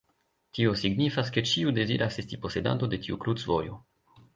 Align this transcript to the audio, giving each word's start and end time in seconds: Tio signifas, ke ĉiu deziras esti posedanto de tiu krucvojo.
Tio 0.59 0.71
signifas, 0.83 1.29
ke 1.37 1.45
ĉiu 1.51 1.75
deziras 1.81 2.21
esti 2.25 2.43
posedanto 2.47 2.95
de 2.95 3.05
tiu 3.05 3.23
krucvojo. 3.27 3.83